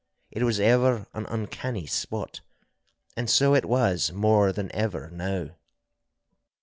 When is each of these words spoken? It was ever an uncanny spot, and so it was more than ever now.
It 0.31 0.41
was 0.41 0.59
ever 0.59 1.05
an 1.13 1.27
uncanny 1.27 1.85
spot, 1.85 2.41
and 3.15 3.29
so 3.29 3.53
it 3.53 3.65
was 3.65 4.11
more 4.11 4.51
than 4.51 4.71
ever 4.71 5.11
now. 5.11 5.51